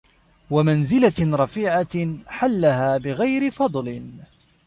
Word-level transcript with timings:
وَمَنْزِلَةٍ 0.49 1.13
رَفِيعَةٍ 1.35 2.17
حَلَّهَا 2.27 2.97
بِغَيْرِ 2.97 3.51
فَضْلٍ 3.51 4.01